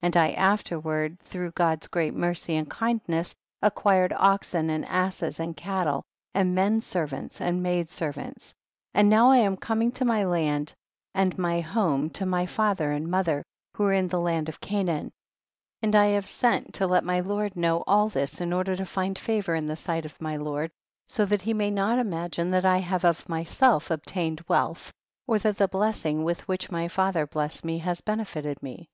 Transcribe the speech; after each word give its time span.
5. 0.00 0.06
And 0.06 0.16
I 0.16 0.30
afterward 0.30 1.20
through 1.20 1.50
God's 1.50 1.86
great 1.86 2.14
mercy 2.14 2.56
and 2.56 2.70
kindness 2.70 3.34
acquired 3.60 4.10
oxen 4.16 4.70
and 4.70 4.86
asses 4.86 5.38
and 5.38 5.54
cattle, 5.54 6.02
and 6.32 6.54
men 6.54 6.80
servants 6.80 7.42
and 7.42 7.62
maid 7.62 7.90
servants. 7.90 8.46
6. 8.46 8.54
And 8.94 9.10
now 9.10 9.28
I 9.30 9.36
am 9.36 9.58
coming 9.58 9.92
to 9.92 10.06
my 10.06 10.24
land 10.24 10.72
and 11.14 11.36
my 11.36 11.60
home 11.60 12.08
to 12.14 12.24
my 12.24 12.46
father 12.46 12.90
and 12.90 13.08
mother, 13.10 13.44
who 13.74 13.84
arc 13.84 13.96
in 13.96 14.08
tlie 14.08 14.24
land 14.24 14.48
of 14.48 14.62
Canaan; 14.62 15.12
and 15.82 15.94
I 15.94 16.06
have 16.06 16.26
sent 16.26 16.72
to 16.76 16.86
let 16.86 17.04
my 17.04 17.20
lord 17.20 17.54
know 17.54 17.84
all 17.86 18.08
this 18.08 18.40
in 18.40 18.54
order 18.54 18.76
to 18.76 18.86
find 18.86 19.18
favor 19.18 19.54
in 19.54 19.66
the 19.66 19.76
sight 19.76 20.06
of 20.06 20.18
my 20.22 20.38
lord, 20.38 20.70
so 21.06 21.26
that 21.26 21.42
he 21.42 21.52
may 21.52 21.70
not 21.70 21.98
imagine 21.98 22.50
that 22.52 22.64
I 22.64 22.78
have 22.78 23.04
uf 23.04 23.26
w?/.?e//" 23.26 23.90
obtained 23.90 24.42
wealth, 24.48 24.90
or 25.26 25.36
tiiat 25.36 25.56
the 25.58 25.68
blessing 25.68 26.24
with 26.24 26.48
which 26.48 26.70
my 26.70 26.88
father 26.88 27.26
bless 27.26 27.58
ed 27.58 27.66
me 27.66 27.76
has 27.80 28.00
benefited 28.00 28.62
me. 28.62 28.88